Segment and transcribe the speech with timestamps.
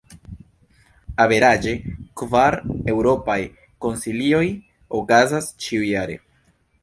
[1.25, 1.73] Averaĝe,
[2.21, 2.57] kvar
[2.95, 3.37] Eŭropaj
[3.87, 4.43] Konsilioj
[5.01, 6.19] okazas ĉiujare.